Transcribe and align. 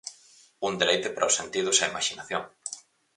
Un 0.69 0.73
deleite 0.81 1.09
para 1.15 1.29
os 1.29 1.37
sentidos 1.39 1.77
e 1.77 1.83
a 1.83 1.89
imaxinación. 1.91 2.43